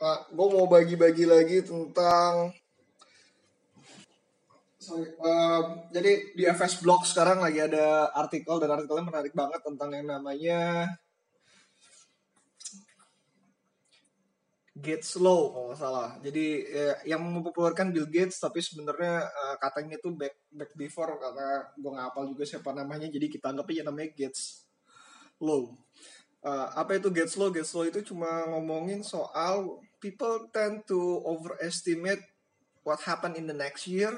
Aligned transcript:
Pak, 0.00 0.32
gue 0.32 0.46
mau 0.48 0.64
bagi-bagi 0.64 1.28
lagi 1.28 1.60
tentang 1.60 2.56
sorry, 4.80 5.12
um, 5.20 5.84
jadi 5.92 6.32
di 6.32 6.48
FS 6.48 6.80
Blog 6.80 7.04
sekarang 7.04 7.44
lagi 7.44 7.60
ada 7.60 8.08
artikel 8.16 8.56
dan 8.64 8.72
artikelnya 8.72 9.04
menarik 9.12 9.36
banget 9.36 9.60
tentang 9.60 9.92
yang 9.92 10.08
namanya 10.08 10.88
Gates 14.72 15.20
Law 15.20 15.52
kalau 15.52 15.66
nggak 15.68 15.80
salah. 15.84 16.16
Jadi 16.24 16.46
ya, 16.64 16.96
yang 17.12 17.20
mempopulerkan 17.20 17.92
Bill 17.92 18.08
Gates 18.08 18.40
tapi 18.40 18.64
sebenarnya 18.64 19.28
uh, 19.28 19.56
katanya 19.60 20.00
itu 20.00 20.16
back 20.16 20.32
back 20.48 20.72
before 20.80 21.12
karena 21.20 21.68
gue 21.76 21.90
nggak 21.92 22.06
hafal 22.08 22.24
juga 22.24 22.48
siapa 22.48 22.72
namanya 22.72 23.04
jadi 23.12 23.28
kita 23.28 23.52
anggap 23.52 23.68
aja 23.68 23.84
namanya 23.84 24.16
Gates 24.16 24.64
Law. 25.44 25.76
Uh, 26.40 26.72
apa 26.72 26.96
itu 26.96 27.12
Gates 27.12 27.36
Law? 27.36 27.52
Gates 27.52 27.76
Law 27.76 27.84
itu 27.84 28.00
cuma 28.00 28.48
ngomongin 28.48 29.04
soal 29.04 29.76
people 30.00 30.48
tend 30.48 30.80
to 30.88 31.20
overestimate 31.28 32.24
what 32.80 32.96
happened 33.04 33.36
in 33.36 33.44
the 33.44 33.52
next 33.52 33.84
year, 33.84 34.16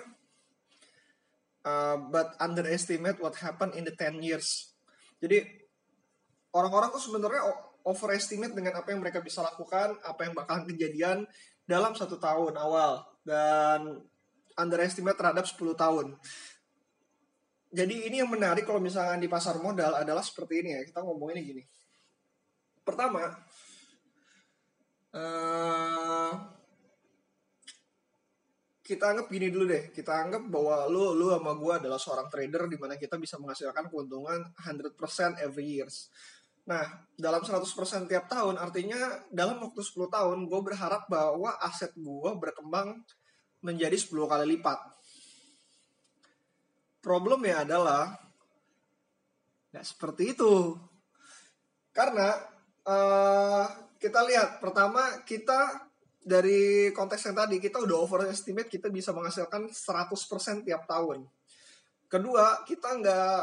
uh, 1.66 1.98
but 1.98 2.38
underestimate 2.38 3.18
what 3.18 3.34
happened 3.42 3.74
in 3.74 3.82
the 3.82 3.94
10 3.94 4.22
years. 4.22 4.70
Jadi 5.18 5.42
orang-orang 6.54 6.94
tuh 6.94 7.02
sebenarnya 7.02 7.42
overestimate 7.82 8.54
dengan 8.54 8.78
apa 8.78 8.94
yang 8.94 9.02
mereka 9.02 9.18
bisa 9.18 9.42
lakukan, 9.42 9.98
apa 10.06 10.20
yang 10.22 10.34
bakalan 10.38 10.64
kejadian 10.70 11.18
dalam 11.66 11.94
satu 11.98 12.18
tahun 12.22 12.54
awal 12.54 13.02
dan 13.26 14.02
underestimate 14.54 15.18
terhadap 15.18 15.42
10 15.46 15.74
tahun. 15.74 16.06
Jadi 17.72 18.04
ini 18.04 18.20
yang 18.20 18.28
menarik 18.28 18.68
kalau 18.68 18.78
misalnya 18.78 19.16
di 19.16 19.30
pasar 19.32 19.56
modal 19.56 19.96
adalah 19.96 20.20
seperti 20.20 20.60
ini 20.60 20.70
ya. 20.76 20.80
Kita 20.84 21.00
ngomongin 21.00 21.40
gini. 21.40 21.62
Pertama, 22.82 23.30
uh, 25.14 26.32
kita 28.82 29.14
anggap 29.14 29.26
gini 29.30 29.48
dulu 29.48 29.70
deh. 29.70 29.94
Kita 29.94 30.12
anggap 30.18 30.50
bahwa 30.50 30.90
lu 30.90 31.14
lu 31.14 31.30
sama 31.30 31.54
gue 31.54 31.72
adalah 31.78 31.98
seorang 32.02 32.26
trader 32.26 32.66
di 32.66 32.76
mana 32.76 32.98
kita 32.98 33.14
bisa 33.16 33.38
menghasilkan 33.38 33.86
keuntungan 33.86 34.42
100% 34.58 35.38
every 35.40 35.78
years. 35.78 36.10
Nah, 36.66 36.82
dalam 37.18 37.42
100% 37.42 37.62
tiap 38.06 38.26
tahun 38.30 38.54
artinya 38.58 39.26
dalam 39.30 39.58
waktu 39.62 39.82
10 39.82 40.06
tahun 40.10 40.38
gue 40.46 40.60
berharap 40.62 41.06
bahwa 41.10 41.54
aset 41.62 41.90
gue 41.94 42.30
berkembang 42.38 43.02
menjadi 43.62 43.94
10 43.94 44.26
kali 44.26 44.58
lipat. 44.58 44.78
Problemnya 47.02 47.62
adalah 47.66 48.14
nggak 49.70 49.86
seperti 49.86 50.34
itu. 50.34 50.78
Karena 51.90 52.34
uh, 52.86 53.64
kita 53.98 54.20
lihat 54.26 54.58
pertama 54.58 55.22
kita 55.22 55.90
dari 56.22 56.90
konteks 56.94 57.30
yang 57.30 57.36
tadi 57.38 57.58
kita 57.58 57.82
udah 57.82 57.98
overestimate 57.98 58.70
kita 58.70 58.86
bisa 58.90 59.10
menghasilkan 59.10 59.70
100% 59.70 60.66
tiap 60.66 60.86
tahun. 60.86 61.26
Kedua, 62.06 62.62
kita 62.62 62.88
nggak 63.02 63.40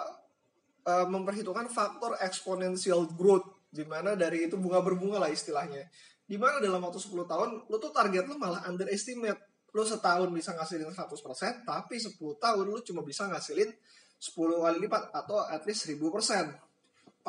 uh, 0.87 1.05
memperhitungkan 1.09 1.67
faktor 1.67 2.15
exponential 2.23 3.03
growth 3.11 3.67
di 3.69 3.83
mana 3.85 4.15
dari 4.15 4.47
itu 4.47 4.55
bunga 4.55 4.79
berbunga 4.79 5.19
lah 5.19 5.29
istilahnya. 5.29 5.89
Di 6.23 6.37
mana 6.37 6.61
dalam 6.61 6.79
waktu 6.85 7.01
10 7.01 7.25
tahun 7.25 7.49
lu 7.67 7.77
tuh 7.81 7.91
target 7.91 8.29
lu 8.29 8.37
malah 8.37 8.63
underestimate. 8.69 9.41
Lu 9.69 9.85
setahun 9.85 10.29
bisa 10.33 10.57
ngasilin 10.57 10.89
100%, 10.89 11.61
tapi 11.61 12.01
10 12.01 12.17
tahun 12.17 12.65
lu 12.65 12.81
cuma 12.81 13.05
bisa 13.05 13.29
ngasilin 13.29 13.69
10 14.17 14.33
kali 14.35 14.77
lipat 14.81 15.13
atau 15.13 15.45
at 15.45 15.61
least 15.69 15.85
1000%. 15.89 16.68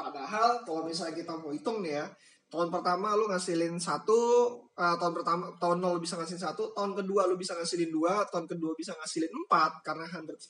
Padahal 0.01 0.65
kalau 0.65 0.89
misalnya 0.89 1.13
kita 1.21 1.37
mau 1.37 1.53
hitung 1.53 1.85
nih 1.85 2.01
ya, 2.01 2.07
tahun 2.49 2.73
pertama 2.73 3.13
lu 3.13 3.29
ngasilin 3.29 3.77
satu, 3.77 4.21
uh, 4.73 4.97
tahun 4.97 5.13
pertama 5.13 5.53
tahun 5.61 5.79
nol 5.85 6.01
bisa 6.01 6.17
ngasilin 6.17 6.41
satu, 6.41 6.73
tahun 6.73 6.97
kedua 6.97 7.29
lu 7.29 7.37
bisa 7.37 7.53
ngasilin 7.53 7.93
dua, 7.93 8.25
tahun 8.33 8.49
kedua 8.49 8.73
bisa 8.73 8.97
ngasilin 8.97 9.29
empat 9.45 9.85
karena 9.85 10.09
100%. 10.09 10.41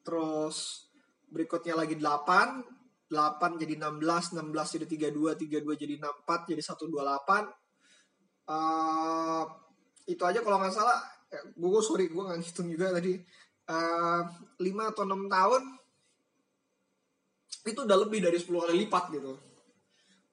Terus 0.00 0.56
berikutnya 1.28 1.76
lagi 1.76 2.00
8 2.00 3.12
8 3.12 3.60
jadi 3.60 3.74
16 3.80 4.36
16 4.36 4.74
jadi 4.76 5.12
32 5.12 5.36
32 5.48 5.80
jadi 5.80 5.94
64 6.00 6.48
jadi 6.52 6.62
128 6.64 6.88
uh, 8.48 9.44
itu 10.08 10.22
aja 10.24 10.40
kalau 10.40 10.56
nggak 10.60 10.72
salah. 10.72 11.00
Eh, 11.28 11.52
gue 11.52 11.82
sorry 11.84 12.08
gue 12.08 12.22
nggak 12.24 12.40
ngitung 12.40 12.68
juga 12.72 12.96
tadi. 12.96 13.20
Uh, 13.68 14.24
5 14.56 14.92
atau 14.96 15.04
6 15.04 15.28
tahun 15.28 15.62
itu 17.66 17.80
udah 17.82 17.98
lebih 18.06 18.22
dari 18.22 18.38
10 18.38 18.50
kali 18.50 18.74
lipat 18.86 19.04
gitu 19.14 19.32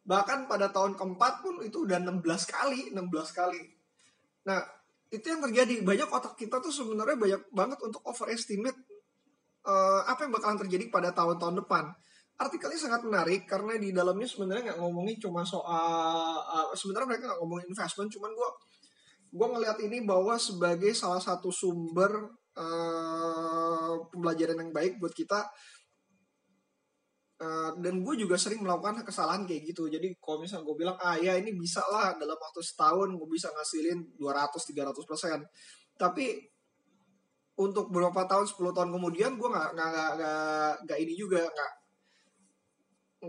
bahkan 0.06 0.46
pada 0.46 0.70
tahun 0.70 0.94
keempat 0.94 1.42
pun 1.42 1.66
itu 1.66 1.86
udah 1.88 1.98
16 1.98 2.22
kali 2.46 2.94
16 2.94 3.02
kali 3.34 3.62
nah 4.46 4.62
itu 5.14 5.26
yang 5.30 5.42
terjadi 5.42 5.86
banyak 5.86 6.10
otak 6.10 6.36
kita 6.36 6.60
tuh 6.60 6.74
sebenarnya 6.74 7.18
banyak 7.18 7.42
banget 7.54 7.80
untuk 7.86 8.02
overestimate 8.04 8.76
uh, 9.66 10.02
apa 10.06 10.26
yang 10.26 10.34
bakalan 10.34 10.60
terjadi 10.66 10.90
pada 10.90 11.10
tahun-tahun 11.12 11.66
depan. 11.66 11.86
Artikelnya 12.36 12.80
sangat 12.80 13.02
menarik 13.08 13.48
karena 13.48 13.80
di 13.80 13.96
dalamnya 13.96 14.28
sebenarnya 14.28 14.72
nggak 14.72 14.80
ngomongin 14.84 15.16
cuma 15.24 15.42
soal 15.48 16.44
uh, 16.44 16.74
sebenarnya 16.76 17.16
mereka 17.16 17.24
nggak 17.32 17.40
ngomongin 17.40 17.68
investment, 17.72 18.10
cuman 18.12 18.32
gue 18.34 18.50
gue 19.36 19.48
ngelihat 19.52 19.78
ini 19.84 20.04
bahwa 20.04 20.36
sebagai 20.40 20.92
salah 20.96 21.20
satu 21.20 21.52
sumber 21.52 22.12
uh, 22.60 23.94
pembelajaran 24.12 24.60
yang 24.60 24.72
baik 24.76 25.00
buat 25.00 25.16
kita. 25.16 25.48
Uh, 27.46 27.78
dan 27.78 28.02
gue 28.02 28.16
juga 28.18 28.42
sering 28.42 28.66
melakukan 28.66 29.06
kesalahan 29.06 29.46
kayak 29.46 29.70
gitu. 29.70 29.86
Jadi 29.86 30.18
kalau 30.18 30.42
misalnya 30.42 30.66
gue 30.66 30.76
bilang 30.82 30.98
ah 30.98 31.14
ya 31.14 31.38
ini 31.38 31.54
bisa 31.54 31.86
lah 31.94 32.18
dalam 32.18 32.34
waktu 32.34 32.62
setahun 32.66 33.14
gue 33.14 33.30
bisa 33.30 33.54
ngasilin 33.54 34.18
200-300 34.18 35.06
persen. 35.06 35.40
Tapi 35.94 36.26
untuk 37.62 37.94
beberapa 37.94 38.26
tahun 38.26 38.50
10 38.50 38.74
tahun 38.74 38.90
kemudian 38.98 39.38
gue 39.38 39.50
nggak 39.52 39.70
nggak 39.78 40.12
nggak 40.90 41.00
ini 41.06 41.14
juga 41.14 41.46
nggak 41.46 41.72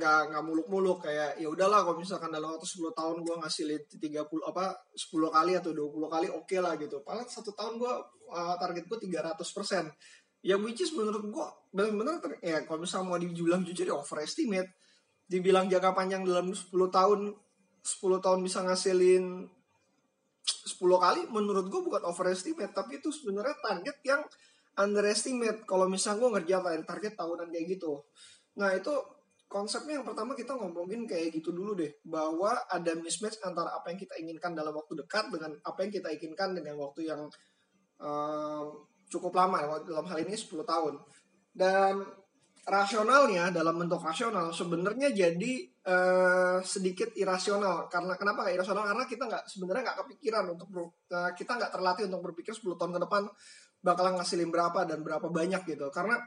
nggak 0.00 0.20
nggak 0.32 0.44
muluk-muluk. 0.48 0.98
Kayak 1.04 1.36
ya 1.36 1.52
udahlah 1.52 1.84
kalau 1.84 2.00
misalkan 2.00 2.32
dalam 2.32 2.56
waktu 2.56 2.64
10 2.64 2.96
tahun 2.96 3.16
gue 3.20 3.36
ngasilin 3.36 3.82
30 4.00 4.48
apa 4.48 4.64
10 4.96 5.36
kali 5.36 5.52
atau 5.60 5.70
20 5.76 6.08
kali 6.08 6.26
oke 6.32 6.48
okay 6.48 6.64
lah 6.64 6.72
gitu. 6.80 7.04
Paling 7.04 7.28
satu 7.28 7.52
tahun 7.52 7.76
gue 7.76 7.92
uh, 8.32 8.56
target 8.56 8.88
gue 8.88 8.98
300 9.12 9.36
persen 9.52 9.84
yang 10.46 10.62
which 10.62 10.78
is 10.78 10.94
menurut 10.94 11.26
gue 11.26 11.46
benar-benar 11.74 12.22
ya 12.38 12.62
kalau 12.62 12.86
misalnya 12.86 13.10
mau 13.10 13.18
dibilang 13.18 13.66
jujur 13.66 13.90
ya 13.90 13.98
overestimate. 13.98 14.70
Dibilang 15.26 15.66
jangka 15.66 15.90
panjang 15.90 16.22
dalam 16.22 16.54
10 16.54 16.70
tahun 16.70 17.34
10 17.82 18.24
tahun 18.24 18.38
bisa 18.46 18.62
ngasilin 18.62 19.42
10 19.42 20.78
kali 20.78 21.26
menurut 21.34 21.66
gue 21.66 21.82
bukan 21.82 22.02
overestimate 22.06 22.70
tapi 22.70 23.02
itu 23.02 23.10
sebenarnya 23.10 23.58
target 23.58 23.96
yang 24.06 24.22
underestimate. 24.78 25.66
Kalau 25.66 25.90
misalnya 25.90 26.22
gue 26.22 26.30
ngerjain 26.38 26.82
target 26.86 27.18
tahunan 27.18 27.50
kayak 27.50 27.66
gitu. 27.74 28.06
Nah 28.62 28.70
itu 28.70 28.94
konsepnya 29.50 29.98
yang 29.98 30.06
pertama 30.06 30.38
kita 30.38 30.54
ngomongin 30.54 31.10
kayak 31.10 31.34
gitu 31.34 31.50
dulu 31.50 31.74
deh. 31.74 31.90
Bahwa 32.06 32.54
ada 32.70 32.94
mismatch 32.94 33.42
antara 33.42 33.74
apa 33.74 33.90
yang 33.90 33.98
kita 33.98 34.14
inginkan 34.22 34.54
dalam 34.54 34.78
waktu 34.78 34.94
dekat 34.94 35.26
dengan 35.34 35.58
apa 35.58 35.78
yang 35.82 35.90
kita 35.90 36.08
inginkan 36.14 36.54
dengan 36.54 36.78
waktu 36.78 37.10
yang 37.10 37.26
um, 37.98 38.86
cukup 39.06 39.32
lama 39.34 39.82
dalam 39.82 40.06
hal 40.06 40.18
ini 40.22 40.34
10 40.34 40.62
tahun. 40.66 40.94
Dan 41.56 42.04
rasionalnya 42.66 43.54
dalam 43.54 43.78
bentuk 43.78 44.02
rasional 44.02 44.50
sebenarnya 44.50 45.14
jadi 45.14 45.52
uh, 45.86 46.58
sedikit 46.66 47.14
irasional. 47.14 47.86
Karena 47.86 48.18
kenapa 48.18 48.42
nggak 48.42 48.56
irasional? 48.58 48.84
Karena 48.84 49.04
kita 49.06 49.24
nggak 49.30 49.44
sebenarnya 49.46 49.82
nggak 49.86 49.98
kepikiran 50.02 50.44
untuk 50.50 50.68
ber, 50.68 50.82
uh, 51.14 51.30
kita 51.32 51.52
nggak 51.54 51.70
terlatih 51.70 52.04
untuk 52.10 52.22
berpikir 52.32 52.52
10 52.52 52.74
tahun 52.74 52.92
ke 52.98 53.00
depan 53.06 53.22
bakalan 53.86 54.18
ngasilin 54.18 54.50
berapa 54.50 54.82
dan 54.82 54.98
berapa 55.06 55.30
banyak 55.30 55.62
gitu. 55.62 55.86
Karena 55.94 56.18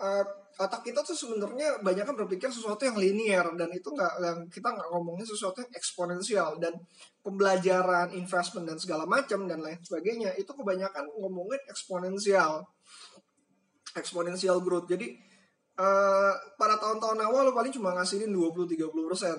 uh, 0.00 0.24
otak 0.54 0.86
kita 0.86 1.02
tuh 1.02 1.18
sebenarnya 1.18 1.82
banyak 1.82 2.06
kan 2.06 2.14
berpikir 2.14 2.46
sesuatu 2.46 2.86
yang 2.86 2.94
linear 2.94 3.46
dan 3.58 3.66
itu 3.74 3.90
nggak 3.90 4.12
yang 4.22 4.38
kita 4.46 4.70
nggak 4.70 4.88
ngomongin 4.94 5.26
sesuatu 5.26 5.58
yang 5.62 5.72
eksponensial 5.74 6.58
dan 6.62 6.78
pembelajaran 7.26 8.14
investment 8.14 8.70
dan 8.70 8.78
segala 8.78 9.02
macam 9.04 9.50
dan 9.50 9.58
lain 9.58 9.78
sebagainya 9.82 10.30
itu 10.38 10.50
kebanyakan 10.54 11.10
ngomongin 11.18 11.58
eksponensial 11.66 12.62
exponential 13.94 14.58
growth. 14.62 14.90
Jadi 14.90 15.14
uh, 15.78 16.34
pada 16.58 16.78
tahun-tahun 16.78 17.18
awal 17.22 17.50
lo 17.50 17.52
paling 17.54 17.74
cuma 17.74 17.94
ngasilin 17.94 18.30
20-30 18.30 18.90
persen. 18.90 19.36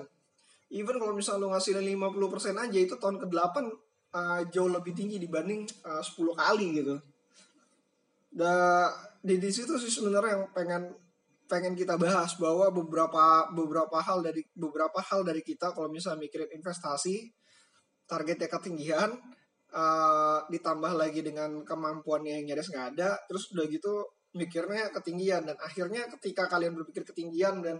Even 0.72 0.98
kalau 0.98 1.14
misalnya 1.14 1.46
lo 1.46 1.48
ngasilin 1.54 1.84
50 1.84 2.32
persen 2.32 2.54
aja 2.58 2.78
itu 2.80 2.94
tahun 2.98 3.22
ke-8 3.22 3.56
uh, 4.12 4.40
jauh 4.50 4.70
lebih 4.72 4.92
tinggi 4.96 5.20
dibanding 5.20 5.68
uh, 5.86 6.02
10 6.02 6.12
kali 6.34 6.66
gitu. 6.82 6.96
Da, 8.36 8.52
di, 9.26 9.42
di 9.42 9.50
situ 9.50 9.74
sih 9.74 9.90
sebenarnya 9.90 10.38
yang 10.38 10.44
pengen 10.54 10.82
pengen 11.50 11.74
kita 11.74 11.98
bahas 11.98 12.38
bahwa 12.38 12.70
beberapa 12.70 13.50
beberapa 13.50 13.98
hal 13.98 14.22
dari 14.22 14.42
beberapa 14.54 14.98
hal 15.02 15.26
dari 15.26 15.42
kita 15.42 15.74
kalau 15.74 15.90
misalnya 15.90 16.26
mikirin 16.26 16.50
investasi 16.54 17.30
targetnya 18.06 18.50
ketinggian 18.50 19.14
uh, 19.74 20.46
ditambah 20.50 20.92
lagi 20.94 21.22
dengan 21.22 21.62
kemampuannya 21.62 22.42
yang 22.42 22.54
nyaris 22.54 22.70
nggak 22.70 22.86
ada 22.98 23.18
terus 23.26 23.50
udah 23.54 23.66
gitu 23.70 23.94
mikirnya 24.34 24.90
ketinggian 24.94 25.46
dan 25.46 25.56
akhirnya 25.58 26.06
ketika 26.18 26.46
kalian 26.50 26.74
berpikir 26.76 27.02
ketinggian 27.06 27.62
dan 27.62 27.78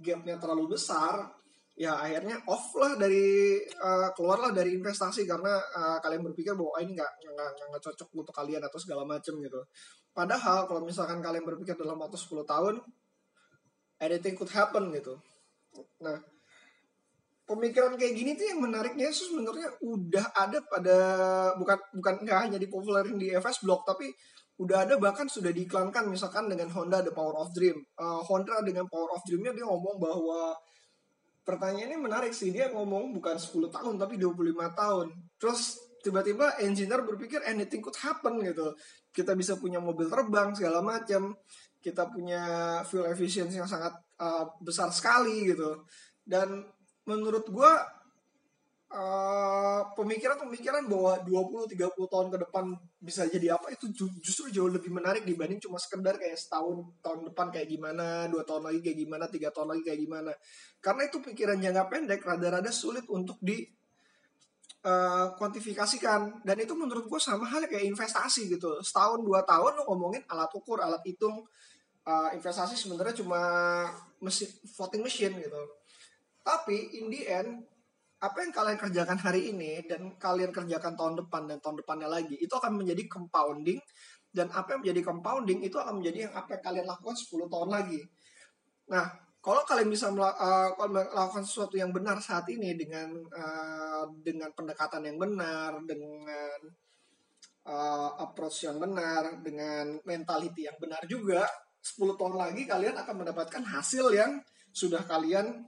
gapnya 0.00 0.36
terlalu 0.40 0.76
besar 0.76 1.30
ya 1.72 1.96
akhirnya 1.96 2.36
off 2.48 2.76
lah 2.76 3.00
dari 3.00 3.56
uh, 3.64 4.12
keluarlah 4.12 4.52
dari 4.52 4.76
investasi 4.76 5.24
karena 5.24 5.56
uh, 5.56 5.98
kalian 6.04 6.20
berpikir 6.20 6.52
bahwa 6.52 6.76
ah, 6.76 6.80
ini 6.84 6.92
nggak 7.00 7.12
nggak 7.72 7.82
cocok 7.82 8.08
untuk 8.12 8.34
kalian 8.36 8.60
atau 8.60 8.78
segala 8.78 9.08
macam 9.08 9.40
gitu. 9.40 9.60
Padahal 10.12 10.68
kalau 10.68 10.84
misalkan 10.84 11.24
kalian 11.24 11.44
berpikir 11.44 11.72
dalam 11.80 11.96
waktu 11.96 12.20
10 12.20 12.44
tahun 12.44 12.74
anything 14.04 14.36
could 14.36 14.52
happen 14.52 14.92
gitu. 14.92 15.16
Nah, 16.04 16.20
pemikiran 17.48 17.96
kayak 17.96 18.14
gini 18.20 18.36
tuh 18.36 18.46
yang 18.52 18.60
menariknya 18.60 19.08
sebenarnya 19.08 19.72
udah 19.80 20.26
ada 20.36 20.58
pada 20.68 20.96
bukan 21.56 21.78
bukan 21.96 22.14
nggak 22.28 22.38
hanya 22.48 22.58
dipopulerin 22.60 23.16
di 23.16 23.32
FS 23.32 23.64
Block 23.64 23.88
tapi 23.88 24.12
udah 24.60 24.84
ada 24.84 24.94
bahkan 25.00 25.24
sudah 25.26 25.48
diiklankan 25.48 26.06
misalkan 26.12 26.46
dengan 26.46 26.68
Honda 26.70 27.00
The 27.00 27.16
Power 27.16 27.40
of 27.40 27.50
Dream. 27.56 27.80
Uh, 27.96 28.20
Honda 28.20 28.60
dengan 28.60 28.84
Power 28.86 29.16
of 29.16 29.24
Dreamnya 29.24 29.56
dia 29.56 29.64
ngomong 29.64 29.96
bahwa 29.96 30.52
pertanyaannya 31.42 31.98
menarik 31.98 32.32
sih. 32.34 32.50
Dia 32.50 32.70
ngomong 32.70 33.14
bukan 33.14 33.36
10 33.38 33.70
tahun 33.70 33.94
tapi 33.98 34.18
25 34.18 34.72
tahun. 34.74 35.06
Terus 35.38 35.78
tiba-tiba 36.02 36.58
engineer 36.58 37.06
berpikir 37.06 37.42
anything 37.46 37.82
could 37.82 37.96
happen 37.98 38.42
gitu. 38.42 38.74
Kita 39.14 39.36
bisa 39.38 39.58
punya 39.58 39.78
mobil 39.78 40.10
terbang 40.10 40.54
segala 40.54 40.82
macam. 40.82 41.36
Kita 41.82 42.06
punya 42.10 42.42
fuel 42.86 43.10
efficiency 43.10 43.58
yang 43.58 43.70
sangat 43.70 43.94
uh, 44.22 44.46
besar 44.62 44.90
sekali 44.94 45.50
gitu. 45.50 45.86
Dan 46.22 46.62
menurut 47.06 47.46
gue 47.50 47.72
pemikiran-pemikiran 49.96 50.84
bahwa 50.84 51.16
20-30 51.24 51.96
tahun 51.96 52.28
ke 52.28 52.38
depan 52.44 52.64
bisa 53.00 53.24
jadi 53.24 53.56
apa 53.56 53.72
itu 53.72 53.88
justru 54.20 54.52
jauh 54.52 54.68
lebih 54.68 54.92
menarik 54.92 55.24
dibanding 55.24 55.56
cuma 55.64 55.80
sekedar 55.80 56.20
kayak 56.20 56.36
setahun 56.36 56.92
tahun 57.00 57.32
depan 57.32 57.48
kayak 57.48 57.72
gimana, 57.72 58.28
dua 58.28 58.44
tahun 58.44 58.68
lagi 58.68 58.84
kayak 58.84 58.98
gimana, 59.00 59.24
tiga 59.32 59.48
tahun 59.48 59.72
lagi 59.72 59.82
kayak 59.88 60.00
gimana. 60.04 60.32
Karena 60.84 61.02
itu 61.08 61.16
pikiran 61.24 61.56
jangka 61.56 61.84
pendek 61.88 62.20
rada-rada 62.20 62.68
sulit 62.68 63.08
untuk 63.08 63.40
di 63.40 63.64
uh, 64.84 65.32
kuantifikasikan 65.40 66.44
dan 66.44 66.56
itu 66.60 66.76
menurut 66.76 67.08
gue 67.08 67.20
sama 67.20 67.48
halnya 67.48 67.72
kayak 67.72 67.88
investasi 67.88 68.52
gitu. 68.52 68.76
Setahun 68.84 69.24
dua 69.24 69.40
tahun 69.48 69.72
lo 69.72 69.88
ngomongin 69.88 70.20
alat 70.28 70.52
ukur, 70.52 70.84
alat 70.84 71.00
hitung, 71.08 71.48
uh, 72.04 72.28
investasi 72.36 72.76
sebenarnya 72.76 73.24
cuma 73.24 73.40
mesin 74.20 74.52
voting 74.76 75.00
machine 75.00 75.34
gitu. 75.40 75.62
Tapi 76.42 76.98
in 76.98 77.08
the 77.08 77.22
end 77.24 77.71
apa 78.22 78.38
yang 78.38 78.54
kalian 78.54 78.78
kerjakan 78.78 79.18
hari 79.18 79.50
ini 79.50 79.82
dan 79.82 80.14
kalian 80.14 80.54
kerjakan 80.54 80.94
tahun 80.94 81.26
depan 81.26 81.42
dan 81.50 81.58
tahun 81.58 81.82
depannya 81.82 82.06
lagi 82.06 82.38
itu 82.38 82.54
akan 82.54 82.78
menjadi 82.78 83.10
compounding 83.10 83.82
dan 84.30 84.46
apa 84.54 84.78
yang 84.78 84.80
menjadi 84.86 85.02
compounding 85.10 85.58
itu 85.66 85.74
akan 85.74 85.98
menjadi 85.98 86.30
yang 86.30 86.34
apa 86.38 86.54
yang 86.54 86.62
kalian 86.62 86.86
lakukan 86.86 87.16
10 87.18 87.52
tahun 87.52 87.68
lagi. 87.74 88.00
Nah, 88.94 89.06
kalau 89.42 89.66
kalian 89.66 89.90
bisa 89.90 90.06
uh, 90.14 90.70
melakukan 90.86 91.42
sesuatu 91.42 91.74
yang 91.74 91.90
benar 91.90 92.22
saat 92.22 92.46
ini 92.46 92.78
dengan 92.78 93.10
uh, 93.10 94.06
dengan 94.22 94.54
pendekatan 94.54 95.02
yang 95.02 95.18
benar, 95.18 95.82
dengan 95.82 96.62
uh, 97.66 98.10
approach 98.22 98.70
yang 98.70 98.78
benar, 98.78 99.42
dengan 99.42 99.98
mentality 100.06 100.70
yang 100.70 100.78
benar 100.78 101.02
juga, 101.10 101.42
10 101.82 102.14
tahun 102.14 102.38
lagi 102.38 102.70
kalian 102.70 102.94
akan 103.02 103.14
mendapatkan 103.26 103.62
hasil 103.66 104.14
yang 104.14 104.38
sudah 104.70 105.02
kalian 105.04 105.66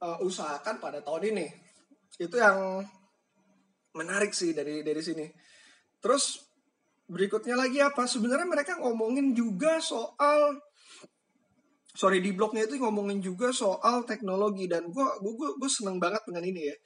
usahakan 0.00 0.80
pada 0.80 1.04
tahun 1.04 1.36
ini 1.36 1.69
itu 2.18 2.36
yang 2.40 2.82
menarik 3.94 4.34
sih 4.34 4.50
dari 4.56 4.82
dari 4.82 5.02
sini. 5.02 5.26
Terus 6.00 6.40
berikutnya 7.06 7.54
lagi 7.58 7.78
apa? 7.82 8.06
Sebenarnya 8.06 8.48
mereka 8.48 8.78
ngomongin 8.80 9.36
juga 9.36 9.78
soal 9.78 10.58
sorry 11.90 12.22
di 12.22 12.32
blognya 12.32 12.64
itu 12.64 12.80
ngomongin 12.80 13.20
juga 13.20 13.52
soal 13.52 14.08
teknologi. 14.08 14.66
Dan 14.66 14.90
gue 14.90 15.06
gue 15.22 15.48
gue 15.60 15.70
seneng 15.70 16.00
banget 16.00 16.24
dengan 16.26 16.44
ini 16.46 16.62
ya. 16.70 16.76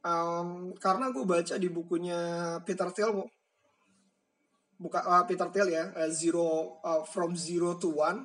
Um, 0.00 0.72
karena 0.80 1.12
gue 1.12 1.24
baca 1.28 1.54
di 1.60 1.68
bukunya 1.68 2.20
Peter 2.64 2.88
Thiel 2.88 3.12
buka 4.80 5.04
uh, 5.04 5.24
Peter 5.28 5.52
Thiel 5.52 5.68
ya 5.76 5.84
uh, 5.92 6.08
zero 6.08 6.80
uh, 6.80 7.04
from 7.04 7.36
zero 7.36 7.76
to 7.76 7.92
one 7.92 8.24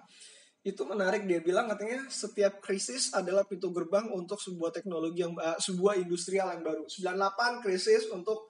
itu 0.65 0.81
menarik 0.81 1.29
dia 1.29 1.37
bilang 1.45 1.69
katanya 1.69 2.09
setiap 2.09 2.57
krisis 2.57 3.13
adalah 3.13 3.45
pintu 3.45 3.69
gerbang 3.69 4.09
untuk 4.09 4.41
sebuah 4.41 4.73
teknologi 4.73 5.21
yang 5.21 5.37
uh, 5.37 5.61
sebuah 5.61 6.01
industrial 6.01 6.49
yang 6.57 6.65
baru. 6.65 6.89
98 6.89 7.61
krisis 7.61 8.09
untuk 8.09 8.49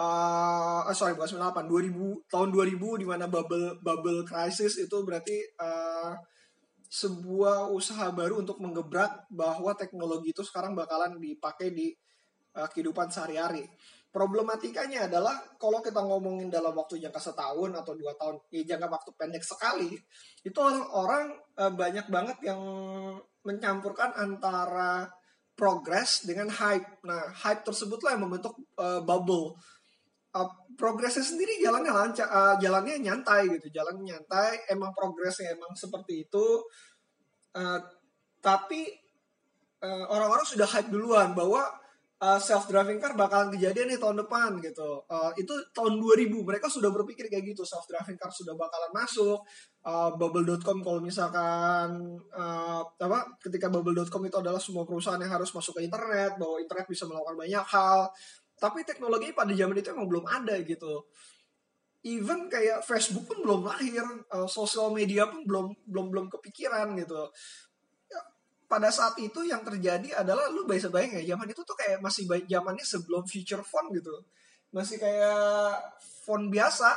uh, 0.00 0.88
sorry 0.96 1.12
bukan 1.12 1.44
98 1.52 1.68
2000 1.68 2.32
tahun 2.32 2.48
2000 2.56 3.00
di 3.04 3.06
mana 3.06 3.28
bubble 3.28 3.76
bubble 3.84 4.24
crisis 4.24 4.80
itu 4.80 4.96
berarti 5.04 5.36
uh, 5.60 6.16
sebuah 6.88 7.68
usaha 7.68 8.08
baru 8.08 8.40
untuk 8.40 8.56
menggebrak 8.56 9.28
bahwa 9.28 9.76
teknologi 9.76 10.32
itu 10.32 10.40
sekarang 10.40 10.72
bakalan 10.72 11.20
dipakai 11.20 11.68
di 11.68 11.92
uh, 12.56 12.68
kehidupan 12.72 13.12
sehari-hari 13.12 13.68
problematikanya 14.12 15.08
adalah 15.08 15.40
kalau 15.56 15.80
kita 15.80 16.04
ngomongin 16.04 16.52
dalam 16.52 16.76
waktu 16.76 17.00
jangka 17.00 17.32
setahun 17.32 17.72
atau 17.72 17.96
dua 17.96 18.12
tahun 18.20 18.36
ya 18.52 18.76
jangka 18.76 18.92
waktu 18.92 19.10
pendek 19.16 19.40
sekali 19.40 19.96
itu 20.44 20.58
orang-orang 20.60 21.32
uh, 21.56 21.72
banyak 21.72 22.06
banget 22.12 22.38
yang 22.44 22.60
mencampurkan 23.40 24.12
antara 24.12 25.08
progress 25.56 26.28
dengan 26.28 26.52
hype. 26.52 27.00
Nah 27.08 27.32
hype 27.32 27.64
tersebutlah 27.64 28.14
yang 28.14 28.28
membentuk 28.28 28.52
uh, 28.76 29.00
bubble. 29.00 29.56
Uh, 30.32 30.48
progresnya 30.76 31.24
sendiri 31.24 31.60
jalannya 31.60 31.92
lancar 31.92 32.24
uh, 32.28 32.56
jalannya 32.56 33.04
nyantai 33.04 33.52
gitu 33.60 33.68
jalannya 33.68 34.16
nyantai 34.16 34.64
emang 34.72 34.92
progresnya 34.92 35.56
emang 35.56 35.72
seperti 35.72 36.28
itu. 36.28 36.46
Uh, 37.56 37.80
tapi 38.44 39.00
orang-orang 39.82 40.46
sudah 40.46 40.62
hype 40.62 40.94
duluan 40.94 41.34
bahwa 41.34 41.66
eh, 42.22 42.38
self 42.38 42.70
driving 42.70 43.02
car 43.02 43.18
bakalan 43.18 43.50
kejadian 43.50 43.90
nih 43.90 43.98
tahun 43.98 44.22
depan 44.22 44.62
gitu. 44.62 45.02
Uh, 45.10 45.34
itu 45.34 45.50
tahun 45.74 45.98
2000 45.98 46.30
mereka 46.46 46.70
sudah 46.70 46.94
berpikir 46.94 47.26
kayak 47.26 47.42
gitu 47.50 47.66
self 47.66 47.82
driving 47.90 48.14
car 48.14 48.30
sudah 48.30 48.54
bakalan 48.54 48.92
masuk. 48.94 49.42
Uh, 49.82 50.14
bubble.com 50.14 50.78
kalau 50.86 51.02
misalkan 51.02 51.98
uh, 52.30 52.82
apa 52.86 53.34
ketika 53.42 53.66
bubble.com 53.66 54.22
itu 54.22 54.38
adalah 54.38 54.62
semua 54.62 54.86
perusahaan 54.86 55.18
yang 55.18 55.34
harus 55.34 55.50
masuk 55.50 55.82
ke 55.82 55.90
internet 55.90 56.38
bahwa 56.38 56.62
internet 56.62 56.86
bisa 56.86 57.04
melakukan 57.10 57.34
banyak 57.34 57.66
hal. 57.66 57.98
Tapi 58.62 58.86
teknologi 58.86 59.34
pada 59.34 59.50
zaman 59.50 59.74
itu 59.74 59.90
emang 59.90 60.06
belum 60.06 60.24
ada 60.30 60.54
gitu. 60.62 61.10
Even 62.06 62.46
kayak 62.46 62.86
Facebook 62.86 63.30
pun 63.30 63.42
belum 63.42 63.66
lahir, 63.66 64.02
uh, 64.30 64.46
sosial 64.46 64.94
media 64.94 65.26
pun 65.26 65.42
belum 65.42 65.66
belum 65.90 66.06
belum 66.14 66.26
kepikiran 66.30 66.94
gitu 66.98 67.30
pada 68.72 68.88
saat 68.88 69.12
itu 69.20 69.44
yang 69.44 69.60
terjadi 69.60 70.24
adalah 70.24 70.48
lu 70.48 70.64
bisa 70.64 70.88
bayang 70.88 71.20
ya 71.20 71.36
zaman 71.36 71.52
itu 71.52 71.60
tuh 71.60 71.76
kayak 71.76 72.00
masih 72.00 72.24
zamannya 72.24 72.80
sebelum 72.80 73.28
feature 73.28 73.60
phone 73.60 73.92
gitu. 73.92 74.24
Masih 74.72 74.96
kayak 74.96 75.76
phone 76.24 76.48
biasa 76.48 76.88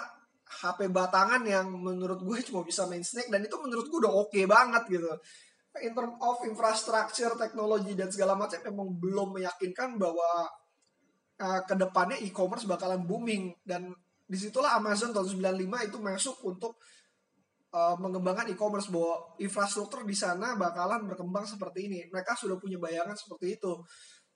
HP 0.47 0.87
batangan 0.87 1.43
yang 1.43 1.67
menurut 1.67 2.23
gue 2.23 2.39
cuma 2.47 2.63
bisa 2.63 2.87
main 2.87 3.03
snake 3.03 3.27
dan 3.27 3.43
itu 3.43 3.59
menurut 3.59 3.91
gue 3.91 3.99
udah 4.07 4.13
oke 4.15 4.31
okay 4.31 4.47
banget 4.47 4.87
gitu. 4.87 5.11
In 5.83 5.91
term 5.91 6.15
of 6.23 6.39
infrastructure 6.47 7.35
teknologi 7.35 7.91
dan 7.99 8.07
segala 8.07 8.39
macam 8.39 8.63
memang 8.63 8.95
belum 8.95 9.35
meyakinkan 9.35 9.99
bahwa 9.99 10.47
uh, 11.43 11.61
ke 11.67 11.75
depannya 11.75 12.15
e-commerce 12.23 12.63
bakalan 12.63 13.03
booming. 13.03 13.51
Dan 13.59 13.91
di 14.23 14.37
situlah 14.39 14.79
Amazon 14.79 15.11
tahun 15.11 15.27
95 15.59 15.91
itu 15.91 15.97
masuk 15.99 16.35
untuk 16.47 16.79
uh, 17.75 17.95
mengembangkan 17.99 18.47
e-commerce 18.55 18.87
bahwa 18.87 19.35
infrastruktur 19.35 20.07
di 20.07 20.15
sana 20.15 20.55
bakalan 20.55 21.03
berkembang 21.03 21.43
seperti 21.43 21.91
ini. 21.91 21.99
Mereka 22.07 22.31
sudah 22.39 22.55
punya 22.55 22.79
bayangan 22.79 23.13
seperti 23.13 23.59
itu. 23.59 23.73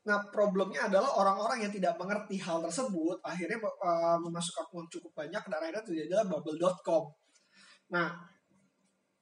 Nah, 0.03 0.27
problemnya 0.31 0.91
adalah 0.91 1.15
orang-orang 1.15 1.67
yang 1.67 1.71
tidak 1.71 1.95
mengerti 1.99 2.39
hal 2.39 2.59
tersebut 2.63 3.19
akhirnya 3.23 3.59
uh, 3.63 4.17
memasukkan 4.19 4.65
uang 4.75 4.87
cukup 4.91 5.11
banyak 5.15 5.43
dan 5.47 5.59
akhirnya 5.59 5.83
adalah 5.83 6.25
bubble.com. 6.27 7.03
Nah, 7.95 8.07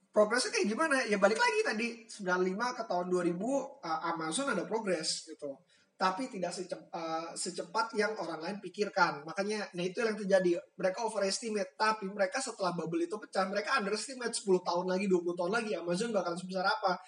progresnya 0.10 0.50
kayak 0.54 0.68
gimana? 0.70 0.98
Ya 1.06 1.22
balik 1.22 1.38
lagi 1.38 1.60
tadi 1.62 1.88
95 2.10 2.78
ke 2.78 2.84
tahun 2.90 3.06
2000 3.10 3.38
uh, 3.38 4.00
Amazon 4.18 4.48
ada 4.54 4.66
progres 4.66 5.30
gitu 5.30 5.62
tapi 5.98 6.30
tidak 6.30 6.54
secepat, 6.54 6.94
uh, 6.94 7.34
secepat 7.34 7.98
yang 7.98 8.13
orang 8.22 8.38
lain 8.38 8.58
pikirkan. 8.62 9.25
Makanya, 9.25 9.66
nah 9.74 9.82
itu 9.82 9.98
yang 10.06 10.13
terjadi. 10.13 10.62
Mereka 10.77 11.01
overestimate, 11.01 11.74
tapi 11.74 12.06
mereka 12.06 12.38
setelah 12.38 12.77
bubble 12.77 13.01
itu 13.01 13.18
pecah, 13.18 13.50
mereka 13.50 13.82
underestimate 13.82 14.30
10 14.30 14.62
tahun 14.62 14.86
lagi, 14.94 15.10
20 15.10 15.34
tahun 15.34 15.51
lagi, 15.58 15.74
Amazon 15.74 16.13
bakal 16.13 16.38
sebesar 16.38 16.70
apa. 16.70 17.01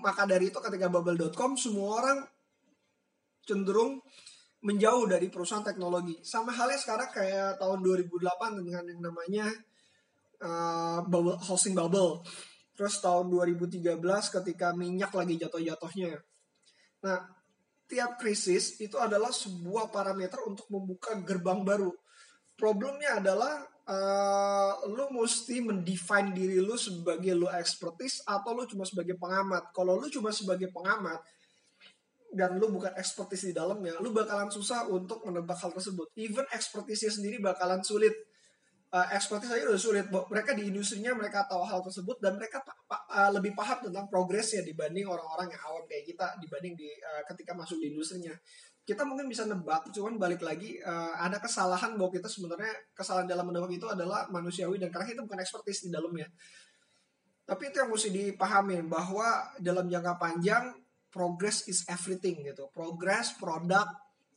Maka 0.00 0.24
dari 0.24 0.48
itu 0.48 0.56
ketika 0.56 0.88
bubble.com, 0.88 1.60
semua 1.60 2.00
orang 2.00 2.18
cenderung 3.44 4.00
menjauh 4.64 5.04
dari 5.04 5.28
perusahaan 5.28 5.62
teknologi. 5.62 6.16
Sama 6.24 6.56
halnya 6.56 6.80
sekarang 6.80 7.12
kayak 7.12 7.60
tahun 7.60 7.84
2008 7.84 8.64
dengan 8.64 8.84
yang 8.88 9.00
namanya 9.04 9.46
uh, 10.40 11.04
bubble, 11.04 11.36
housing 11.36 11.76
bubble. 11.76 12.24
Terus 12.72 12.96
tahun 13.04 13.28
2013 13.28 13.92
ketika 14.40 14.72
minyak 14.72 15.12
lagi 15.12 15.36
jatuh-jatuhnya. 15.36 16.16
Nah, 17.04 17.37
tiap 17.88 18.20
krisis 18.20 18.76
itu 18.78 19.00
adalah 19.00 19.32
sebuah 19.32 19.88
parameter 19.88 20.38
untuk 20.44 20.68
membuka 20.68 21.16
gerbang 21.24 21.64
baru. 21.64 21.90
Problemnya 22.54 23.18
adalah 23.18 23.64
uh, 23.88 24.72
lu 24.92 25.08
mesti 25.16 25.64
mendefine 25.64 26.36
diri 26.36 26.60
lu 26.60 26.76
sebagai 26.76 27.32
lu 27.32 27.48
expertise 27.48 28.20
atau 28.28 28.52
lu 28.52 28.68
cuma 28.68 28.84
sebagai 28.84 29.16
pengamat. 29.16 29.72
Kalau 29.72 29.96
lu 29.96 30.12
cuma 30.12 30.28
sebagai 30.34 30.68
pengamat, 30.68 31.18
dan 32.28 32.60
lu 32.60 32.68
bukan 32.68 32.92
ekspertis 33.00 33.48
di 33.48 33.56
dalamnya, 33.56 33.96
lu 34.04 34.12
bakalan 34.12 34.52
susah 34.52 34.84
untuk 34.92 35.24
menebak 35.24 35.56
hal 35.64 35.72
tersebut. 35.72 36.12
Even 36.20 36.44
ekspertisnya 36.52 37.08
sendiri 37.08 37.40
bakalan 37.40 37.80
sulit. 37.80 38.12
Uh, 38.88 39.04
ekspertis 39.12 39.52
aja 39.52 39.68
udah 39.68 39.76
sulit. 39.76 40.08
Mereka 40.08 40.56
di 40.56 40.72
industrinya 40.72 41.12
mereka 41.12 41.44
tahu 41.44 41.60
hal 41.60 41.84
tersebut 41.84 42.24
dan 42.24 42.40
mereka 42.40 42.64
uh, 42.88 43.28
lebih 43.36 43.52
paham 43.52 43.84
tentang 43.84 44.08
progresnya 44.08 44.64
dibanding 44.64 45.04
orang-orang 45.04 45.52
yang 45.52 45.60
awam 45.68 45.84
kayak 45.84 46.08
kita 46.08 46.24
dibanding 46.40 46.72
di 46.72 46.88
uh, 47.04 47.20
ketika 47.28 47.52
masuk 47.52 47.76
di 47.76 47.92
industrinya. 47.92 48.32
Kita 48.88 49.04
mungkin 49.04 49.28
bisa 49.28 49.44
nebak, 49.44 49.92
cuman 49.92 50.16
balik 50.16 50.40
lagi 50.40 50.80
uh, 50.80 51.12
ada 51.20 51.36
kesalahan 51.36 52.00
bahwa 52.00 52.08
kita 52.08 52.32
sebenarnya 52.32 52.72
kesalahan 52.96 53.28
dalam 53.28 53.44
menebak 53.52 53.68
itu 53.76 53.84
adalah 53.84 54.24
manusiawi 54.32 54.80
dan 54.80 54.88
karena 54.88 55.12
kita 55.12 55.20
bukan 55.20 55.36
ekspertis 55.44 55.84
di 55.84 55.92
dalamnya. 55.92 56.24
Tapi 57.44 57.68
itu 57.68 57.76
yang 57.84 57.92
mesti 57.92 58.08
dipahami 58.08 58.80
bahwa 58.88 59.52
dalam 59.60 59.84
jangka 59.92 60.16
panjang 60.16 60.72
progress 61.08 61.64
is 61.66 61.84
everything 61.88 62.44
gitu 62.44 62.68
progress 62.72 63.32
product 63.36 63.90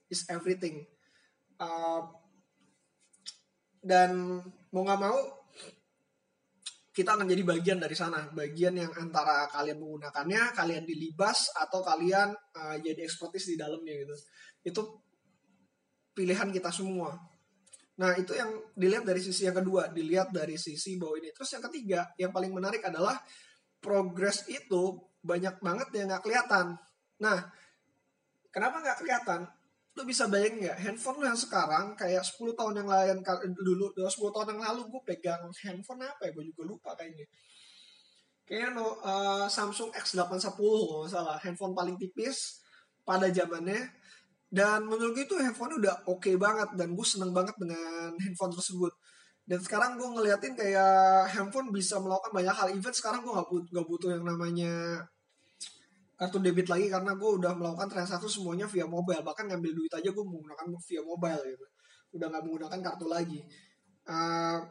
is 0.08 0.24
everything 0.32 0.88
uh, 1.60 2.04
dan 3.82 4.40
mau 4.72 4.82
nggak 4.86 5.02
mau 5.02 5.20
kita 6.92 7.16
akan 7.16 7.28
jadi 7.28 7.44
bagian 7.48 7.80
dari 7.80 7.96
sana. 7.96 8.30
Bagian 8.36 8.76
yang 8.76 8.92
antara 9.00 9.48
kalian 9.48 9.80
menggunakannya 9.80 10.52
kalian 10.54 10.84
dilibas 10.84 11.50
atau 11.56 11.80
kalian 11.80 12.36
uh, 12.36 12.76
jadi 12.78 13.08
ekspertis 13.08 13.48
di 13.48 13.56
dalamnya 13.56 13.96
gitu. 13.96 14.16
Itu 14.62 14.82
pilihan 16.12 16.52
kita 16.52 16.68
semua. 16.70 17.16
Nah 17.96 18.12
itu 18.20 18.36
yang 18.36 18.52
dilihat 18.76 19.08
dari 19.08 19.24
sisi 19.24 19.48
yang 19.48 19.56
kedua. 19.56 19.88
Dilihat 19.88 20.36
dari 20.36 20.60
sisi 20.60 21.00
bahwa 21.00 21.16
ini. 21.24 21.32
Terus 21.32 21.50
yang 21.56 21.64
ketiga 21.72 22.02
yang 22.20 22.32
paling 22.36 22.52
menarik 22.52 22.84
adalah 22.84 23.16
progress 23.80 24.46
itu 24.52 25.00
banyak 25.24 25.64
banget 25.64 25.88
yang 25.96 26.12
nggak 26.12 26.24
kelihatan. 26.28 26.76
Nah, 27.24 27.40
kenapa 28.52 28.84
nggak 28.84 28.98
kelihatan? 29.00 29.42
Lu 29.92 30.08
bisa 30.08 30.24
bayangin 30.32 30.68
nggak, 30.68 30.78
handphone 30.88 31.18
lu 31.20 31.26
yang 31.28 31.36
sekarang 31.36 31.96
kayak 32.00 32.24
10 32.24 32.56
tahun 32.56 32.74
yang 32.80 32.90
lain 32.90 33.18
dulu, 33.52 33.92
10 33.92 34.08
tahun 34.32 34.48
yang 34.56 34.62
lalu 34.72 34.82
gue 34.88 35.02
pegang 35.04 35.44
handphone 35.68 36.02
apa 36.08 36.28
ya, 36.28 36.32
gue 36.32 36.46
juga 36.48 36.64
lupa 36.64 36.92
kayaknya. 36.96 37.28
Kayaknya 38.48 38.70
no, 38.72 38.88
uh, 39.04 39.48
Samsung 39.52 39.92
X810 39.92 40.56
kalau 40.56 41.08
salah, 41.08 41.38
handphone 41.44 41.76
paling 41.76 42.00
tipis 42.00 42.64
pada 43.04 43.28
zamannya. 43.28 43.92
Dan 44.52 44.88
menurut 44.88 45.16
gue 45.16 45.24
itu 45.28 45.36
handphone 45.40 45.80
udah 45.80 46.08
oke 46.08 46.24
okay 46.24 46.36
banget 46.40 46.72
dan 46.76 46.96
gue 46.96 47.08
seneng 47.08 47.32
banget 47.36 47.56
dengan 47.60 48.16
handphone 48.20 48.52
tersebut 48.52 48.92
dan 49.52 49.60
sekarang 49.60 49.98
gue 49.98 50.06
ngeliatin 50.06 50.54
kayak 50.54 51.28
handphone 51.34 51.74
bisa 51.74 51.98
melakukan 51.98 52.32
banyak 52.32 52.56
hal 52.56 52.68
even 52.72 52.94
sekarang 52.94 53.20
gue 53.20 53.34
gak 53.34 53.50
butuh, 53.50 53.72
gak 53.74 53.88
butuh 53.90 54.10
yang 54.14 54.24
namanya 54.24 55.04
kartu 56.22 56.38
debit 56.38 56.70
lagi 56.70 56.86
karena 56.86 57.18
gue 57.18 57.30
udah 57.42 57.58
melakukan 57.58 57.90
transaksi 57.90 58.30
semuanya 58.30 58.70
via 58.70 58.86
mobile. 58.86 59.26
Bahkan 59.26 59.50
ngambil 59.50 59.72
duit 59.74 59.90
aja 59.90 60.06
gue 60.14 60.22
menggunakan 60.22 60.70
via 60.86 61.02
mobile 61.02 61.42
gitu. 61.50 61.66
Udah 62.14 62.30
nggak 62.30 62.44
menggunakan 62.46 62.80
kartu 62.86 63.06
lagi. 63.10 63.42
Uh, 64.06 64.62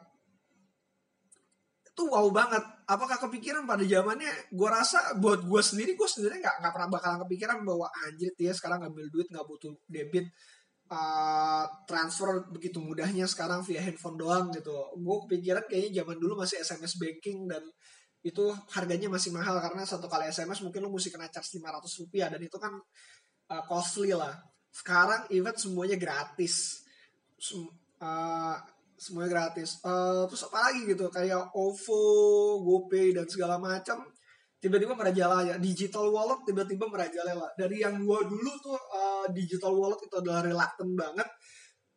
itu 1.91 2.03
wow 2.07 2.31
banget. 2.31 2.63
Apakah 2.87 3.19
kepikiran 3.19 3.67
pada 3.67 3.83
zamannya? 3.83 4.31
Gue 4.55 4.71
rasa 4.71 5.19
buat 5.19 5.43
gue 5.43 5.59
sendiri 5.59 5.99
gue 5.99 6.07
sendiri 6.07 6.39
nggak 6.39 6.63
nggak 6.63 6.71
pernah 6.71 6.89
bakalan 6.95 7.19
kepikiran 7.27 7.59
bahwa 7.67 7.91
anjir 8.07 8.31
ya 8.39 8.55
sekarang 8.55 8.87
ngambil 8.87 9.11
duit 9.11 9.27
nggak 9.27 9.43
butuh 9.43 9.75
debit 9.91 10.31
uh, 10.87 11.67
transfer 11.91 12.47
begitu 12.55 12.79
mudahnya 12.79 13.27
sekarang 13.27 13.67
via 13.67 13.83
handphone 13.83 14.15
doang 14.15 14.55
gitu. 14.55 14.71
Gue 15.03 15.17
kepikiran 15.27 15.67
kayaknya 15.67 16.07
zaman 16.07 16.15
dulu 16.23 16.47
masih 16.47 16.63
SMS 16.63 16.95
banking 16.95 17.51
dan 17.51 17.67
itu 18.21 18.53
harganya 18.77 19.09
masih 19.09 19.33
mahal 19.33 19.57
karena 19.65 19.83
satu 19.89 20.05
kali 20.05 20.29
SMS 20.29 20.61
mungkin 20.61 20.85
lo 20.85 20.93
mesti 20.93 21.09
kena 21.09 21.33
charge 21.33 21.57
500 21.57 22.01
rupiah 22.05 22.29
dan 22.29 22.41
itu 22.41 22.57
kan 22.61 22.77
uh, 23.49 23.63
costly 23.65 24.13
lah. 24.13 24.37
Sekarang 24.69 25.25
event 25.33 25.57
semuanya 25.57 25.97
gratis. 25.97 26.85
Sem 27.41 27.65
uh, 28.05 28.57
semuanya 29.01 29.31
gratis. 29.33 29.81
Uh, 29.81 30.29
terus 30.29 30.45
apa 30.53 30.69
lagi 30.69 30.85
gitu 30.85 31.09
kayak 31.09 31.49
OVO, 31.57 32.05
GoPay 32.61 33.17
dan 33.17 33.25
segala 33.25 33.57
macam 33.57 34.05
tiba-tiba 34.61 34.93
merajalela 34.93 35.57
digital 35.57 36.13
wallet 36.13 36.45
tiba-tiba 36.45 36.85
merajalela 36.85 37.49
dari 37.57 37.81
yang 37.81 38.05
gua 38.05 38.21
dulu 38.29 38.53
tuh 38.61 38.77
uh, 38.77 39.25
digital 39.33 39.73
wallet 39.73 39.97
itu 40.05 40.15
adalah 40.21 40.45
reluctant 40.45 40.93
banget 40.93 41.29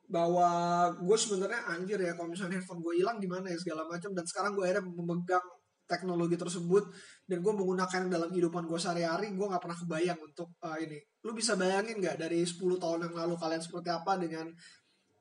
bahwa 0.08 0.48
gue 0.94 1.18
sebenarnya 1.18 1.60
anjir 1.74 1.98
ya 1.98 2.13
kalau 2.15 2.30
misalnya 2.32 2.60
handphone 2.60 2.84
gue 2.84 3.01
hilang 3.01 3.18
gimana 3.18 3.50
ya 3.50 3.58
segala 3.58 3.88
macam 3.88 4.12
dan 4.13 4.25
sekarang 4.27 4.53
gue 4.53 4.63
akhirnya 4.63 4.86
memegang 4.86 5.46
teknologi 5.93 6.33
tersebut 6.33 6.89
dan 7.29 7.38
gue 7.45 7.53
menggunakan 7.53 8.09
dalam 8.09 8.33
kehidupan 8.33 8.65
gue 8.65 8.79
sehari-hari 8.81 9.29
gue 9.38 9.45
nggak 9.45 9.62
pernah 9.62 9.77
kebayang 9.77 10.19
untuk 10.25 10.57
uh, 10.65 10.77
ini. 10.81 10.97
Lu 11.21 11.38
bisa 11.38 11.53
bayangin 11.53 12.01
nggak 12.01 12.17
dari 12.17 12.41
10 12.41 12.57
tahun 12.81 13.05
yang 13.05 13.13
lalu 13.13 13.38
kalian 13.38 13.62
seperti 13.62 13.89
apa 13.93 14.17
dengan 14.17 14.50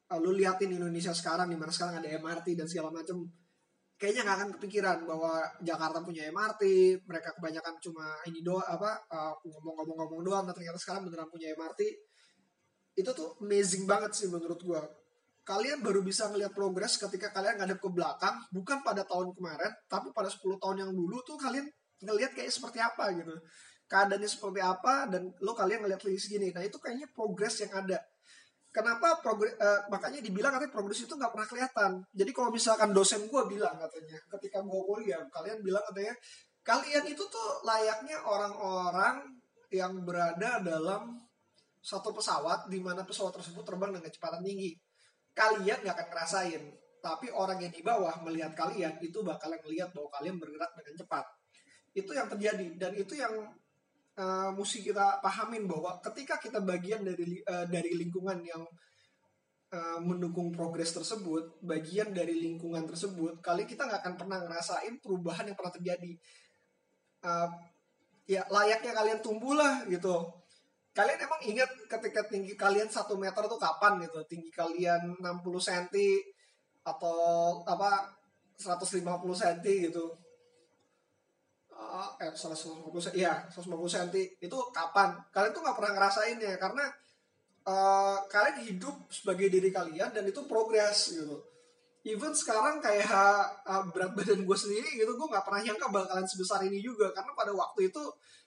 uh, 0.09 0.19
lu 0.21 0.33
liatin 0.33 0.73
Indonesia 0.73 1.13
sekarang 1.13 1.53
di 1.53 1.57
mana 1.61 1.69
sekarang 1.69 2.01
ada 2.01 2.09
MRT 2.09 2.57
dan 2.57 2.65
segala 2.65 2.89
macam 2.89 3.29
kayaknya 4.03 4.27
nggak 4.27 4.37
akan 4.43 4.51
kepikiran 4.59 4.99
bahwa 5.07 5.47
Jakarta 5.63 6.03
punya 6.03 6.27
MRT 6.27 6.63
mereka 7.07 7.31
kebanyakan 7.39 7.79
cuma 7.79 8.19
ini 8.27 8.43
doa 8.43 8.67
apa 8.67 8.99
uh, 9.07 9.31
ngomong-ngomong-ngomong 9.47 10.21
doang 10.27 10.45
tapi 10.49 10.65
ternyata 10.65 10.81
sekarang 10.83 11.07
beneran 11.07 11.31
punya 11.31 11.55
MRT 11.55 11.81
itu 12.99 13.11
tuh 13.15 13.39
amazing 13.41 13.87
banget 13.87 14.11
sih 14.11 14.27
menurut 14.27 14.59
gua 14.67 14.83
kalian 15.43 15.83
baru 15.83 16.07
bisa 16.07 16.31
ngelihat 16.31 16.55
progres 16.55 16.95
ketika 16.95 17.35
kalian 17.35 17.59
ngadep 17.59 17.83
ke 17.83 17.91
belakang 17.91 18.39
bukan 18.55 18.79
pada 18.87 19.03
tahun 19.03 19.35
kemarin 19.35 19.73
tapi 19.91 20.15
pada 20.15 20.31
10 20.31 20.39
tahun 20.63 20.77
yang 20.87 20.91
dulu 20.95 21.19
tuh 21.27 21.35
kalian 21.35 21.67
ngelihat 22.03 22.35
kayak 22.35 22.51
seperti 22.51 22.79
apa 22.83 23.11
gitu. 23.15 23.35
Keadaannya 23.91 24.31
seperti 24.31 24.61
apa 24.63 25.11
dan 25.11 25.29
lo 25.43 25.53
kalian 25.53 25.85
ngelihat 25.85 26.03
lagi 26.03 26.19
segini. 26.19 26.49
Nah 26.55 26.65
itu 26.65 26.79
kayaknya 26.79 27.11
progres 27.13 27.59
yang 27.63 27.73
ada. 27.75 27.99
Kenapa 28.73 29.21
progres 29.21 29.53
uh, 29.61 29.85
makanya 29.93 30.25
dibilang 30.25 30.57
katanya 30.57 30.73
progres 30.73 31.05
itu 31.05 31.13
nggak 31.13 31.29
pernah 31.35 31.49
kelihatan. 31.51 31.91
Jadi 32.15 32.31
kalau 32.33 32.51
misalkan 32.55 32.91
dosen 32.97 33.29
gue 33.29 33.43
bilang 33.51 33.77
katanya 33.77 34.19
ketika 34.39 34.65
gue 34.65 34.83
kuliah 34.89 35.21
kalian 35.29 35.59
bilang 35.61 35.85
katanya 35.93 36.15
kalian 36.63 37.05
itu 37.05 37.23
tuh 37.27 37.49
layaknya 37.67 38.17
orang-orang 38.25 39.27
yang 39.75 39.93
berada 40.07 40.63
dalam 40.63 41.19
satu 41.83 42.15
pesawat 42.15 42.71
di 42.71 42.79
mana 42.79 43.03
pesawat 43.03 43.35
tersebut 43.43 43.67
terbang 43.67 43.91
dengan 43.91 44.07
kecepatan 44.07 44.41
tinggi 44.41 44.73
kalian 45.33 45.79
nggak 45.83 45.97
akan 45.97 46.09
ngerasain 46.13 46.63
tapi 47.03 47.27
orang 47.35 47.59
yang 47.59 47.73
di 47.75 47.83
bawah 47.83 48.15
melihat 48.23 48.55
kalian 48.55 48.95
itu 49.03 49.21
bakalan 49.27 49.59
melihat 49.67 49.91
bahwa 49.91 50.09
kalian 50.15 50.37
bergerak 50.39 50.71
dengan 50.79 50.95
cepat 51.03 51.25
itu 51.93 52.11
yang 52.15 52.29
terjadi 52.31 52.67
dan 52.79 52.93
itu 52.97 53.15
yang 53.19 53.35
uh, 54.17 54.51
mesti 54.53 54.81
kita 54.85 55.21
pahamin 55.21 55.69
bahwa 55.69 56.01
ketika 56.01 56.41
kita 56.41 56.61
bagian 56.61 57.05
dari 57.05 57.41
uh, 57.45 57.69
dari 57.69 57.93
lingkungan 57.97 58.41
yang 58.45 58.63
uh, 59.73 59.99
mendukung 60.01 60.53
progres 60.53 60.93
tersebut, 60.93 61.61
bagian 61.65 62.13
dari 62.13 62.37
lingkungan 62.37 62.85
tersebut, 62.85 63.41
kali 63.41 63.65
kita 63.65 63.89
nggak 63.89 64.01
akan 64.05 64.15
pernah 64.17 64.39
ngerasain 64.45 64.95
perubahan 65.01 65.49
yang 65.49 65.57
pernah 65.57 65.75
terjadi. 65.75 66.13
Uh, 67.23 67.49
ya 68.27 68.43
layaknya 68.51 68.93
kalian 68.93 69.21
tumbuh 69.25 69.57
lah 69.57 69.85
gitu. 69.89 70.42
Kalian 70.93 71.25
emang 71.25 71.41
ingat 71.49 71.71
ketika 71.89 72.21
tinggi 72.29 72.53
kalian 72.53 72.85
satu 72.85 73.17
meter 73.17 73.41
tuh 73.49 73.57
kapan 73.57 73.97
gitu? 74.05 74.21
Tinggi 74.29 74.53
kalian 74.53 75.17
60 75.25 75.25
cm 75.57 75.89
atau 76.85 77.65
apa 77.65 78.13
150 78.61 79.01
cm 79.33 79.65
gitu. 79.89 80.13
Uh, 81.73 82.13
eh 82.21 82.29
150 82.37 83.17
iya 83.17 83.49
150 83.49 83.73
cm 83.73 84.17
itu 84.45 84.57
kapan? 84.77 85.17
Kalian 85.33 85.53
tuh 85.57 85.65
nggak 85.65 85.77
pernah 85.81 85.93
ngerasain 85.97 86.37
ya 86.37 86.61
karena 86.61 86.85
uh, 87.65 88.19
kalian 88.29 88.61
hidup 88.69 88.97
sebagai 89.09 89.49
diri 89.49 89.73
kalian 89.73 90.13
dan 90.13 90.29
itu 90.29 90.45
progres 90.45 91.17
gitu. 91.17 91.41
Even 92.05 92.35
sekarang 92.35 92.83
kayak 92.83 93.09
uh, 93.65 93.87
berat 93.95 94.13
badan 94.13 94.45
gue 94.45 94.59
sendiri 94.59 94.91
gitu 94.99 95.17
gue 95.17 95.29
nggak 95.33 95.47
pernah 95.47 95.63
nyangka 95.65 95.89
bakalan 95.89 96.27
sebesar 96.29 96.61
ini 96.69 96.85
juga 96.85 97.15
karena 97.17 97.33
pada 97.33 97.55
waktu 97.57 97.89
itu 97.89 98.03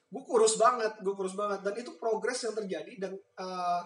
gue 0.06 0.22
kurus 0.22 0.54
banget 0.56 0.92
gue 1.02 1.14
kurus 1.14 1.34
banget. 1.34 1.60
Dan 1.66 1.74
itu 1.78 1.90
progres 1.98 2.38
yang 2.46 2.54
terjadi 2.54 2.92
dan 2.98 3.12
uh, 3.38 3.82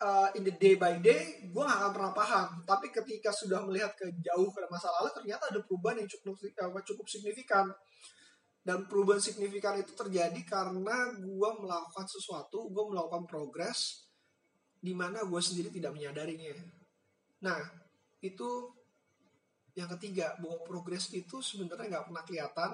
uh, 0.00 0.28
in 0.34 0.42
the 0.46 0.54
day 0.56 0.74
by 0.78 0.96
day 0.98 1.44
gue 1.50 1.62
gak 1.62 1.78
akan 1.78 1.92
pernah 1.94 2.12
paham. 2.14 2.48
Tapi 2.64 2.86
ketika 2.90 3.30
sudah 3.34 3.62
melihat 3.66 3.92
ke 3.94 4.08
jauh 4.22 4.48
ke 4.50 4.60
masa 4.70 4.88
lalu 5.00 5.10
ternyata 5.14 5.50
ada 5.50 5.60
perubahan 5.62 6.02
yang 6.02 6.08
cukup 6.10 6.38
uh, 6.38 6.82
cukup 6.86 7.06
signifikan. 7.06 7.66
Dan 8.60 8.84
perubahan 8.84 9.24
signifikan 9.24 9.80
itu 9.80 9.96
terjadi 9.96 10.36
karena 10.44 11.16
gue 11.16 11.50
melakukan 11.64 12.04
sesuatu 12.04 12.68
gue 12.68 12.84
melakukan 12.92 13.24
progres 13.24 14.04
di 14.80 14.92
mana 14.96 15.24
gue 15.24 15.40
sendiri 15.40 15.72
tidak 15.72 15.96
menyadarinya. 15.96 16.56
Nah 17.44 17.60
itu 18.20 18.68
yang 19.76 19.88
ketiga 19.96 20.36
bahwa 20.40 20.60
progres 20.66 21.08
itu 21.14 21.40
sebenarnya 21.40 21.88
nggak 21.88 22.06
pernah 22.10 22.24
kelihatan 22.26 22.72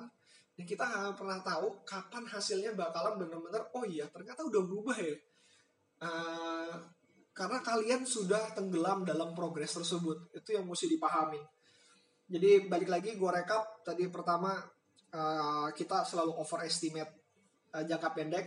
dan 0.56 0.64
kita 0.64 0.84
nggak 0.88 1.20
pernah 1.20 1.38
tahu 1.44 1.84
kapan 1.84 2.24
hasilnya 2.24 2.72
bakalan 2.72 3.20
benar-benar 3.20 3.68
oh 3.76 3.84
iya 3.84 4.08
ternyata 4.08 4.40
udah 4.40 4.62
berubah 4.64 4.96
ya. 4.96 5.16
Uh, 5.96 6.72
karena 7.36 7.60
kalian 7.60 8.08
sudah 8.08 8.56
tenggelam 8.56 9.04
dalam 9.04 9.36
progres 9.36 9.76
tersebut. 9.76 10.32
Itu 10.32 10.56
yang 10.56 10.64
mesti 10.64 10.88
dipahami. 10.88 11.40
Jadi 12.32 12.64
balik 12.72 12.88
lagi 12.88 13.20
gue 13.20 13.30
rekap 13.30 13.84
tadi 13.84 14.08
pertama 14.08 14.56
uh, 15.12 15.68
kita 15.76 16.08
selalu 16.08 16.32
overestimate 16.40 17.12
uh, 17.76 17.84
jangka 17.84 18.08
pendek 18.16 18.46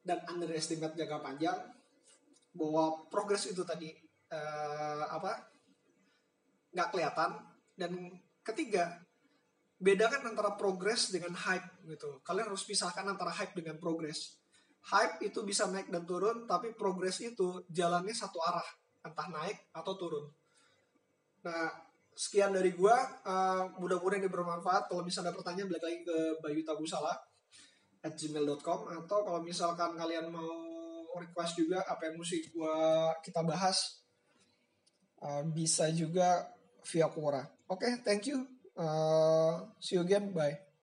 dan 0.00 0.24
underestimate 0.32 0.96
jangka 0.96 1.20
panjang. 1.20 1.60
Bahwa 2.56 3.04
progres 3.12 3.44
itu 3.52 3.60
tadi 3.68 3.92
uh, 4.32 5.04
apa 5.12 5.52
nggak 6.72 6.88
kelihatan. 6.88 7.30
Dan 7.76 8.16
ketiga 8.40 8.96
bedakan 9.82 10.30
antara 10.30 10.54
progres 10.54 11.10
dengan 11.10 11.34
hype 11.34 11.66
gitu. 11.90 12.22
Kalian 12.22 12.54
harus 12.54 12.62
pisahkan 12.62 13.02
antara 13.02 13.34
hype 13.34 13.52
dengan 13.58 13.82
progres. 13.82 14.38
Hype 14.82 15.26
itu 15.26 15.42
bisa 15.42 15.66
naik 15.66 15.90
dan 15.90 16.06
turun 16.06 16.46
tapi 16.46 16.70
progres 16.74 17.18
itu 17.18 17.66
jalannya 17.66 18.14
satu 18.14 18.38
arah. 18.38 18.68
Entah 19.02 19.26
naik 19.26 19.58
atau 19.74 19.92
turun. 19.98 20.30
Nah 21.42 21.66
sekian 22.14 22.54
dari 22.54 22.70
gua. 22.70 22.94
Uh, 23.26 23.74
mudah-mudahan 23.82 24.22
ini 24.22 24.30
bermanfaat. 24.30 24.86
Kalau 24.86 25.02
misalnya 25.02 25.34
ada 25.34 25.38
pertanyaan 25.42 25.68
balik 25.74 25.84
lagi 25.84 25.98
ke 26.06 26.16
Bayu 26.38 26.62
Tabusala 26.62 27.14
at 28.02 28.14
gmail.com 28.14 28.80
atau 29.02 29.18
kalau 29.26 29.40
misalkan 29.42 29.94
kalian 29.98 30.30
mau 30.30 30.50
request 31.18 31.58
juga 31.58 31.82
apa 31.86 32.10
yang 32.10 32.18
mesti 32.18 32.50
gua 32.50 32.74
kita 33.22 33.42
bahas 33.42 34.02
uh, 35.22 35.42
bisa 35.50 35.90
juga 35.90 36.50
via 36.86 37.10
Quora. 37.10 37.42
Oke, 37.66 37.86
okay, 37.86 37.92
thank 38.06 38.30
you. 38.30 38.61
Uh, 38.76 39.60
see 39.80 39.96
you 39.96 40.02
again. 40.02 40.32
Bye. 40.32 40.58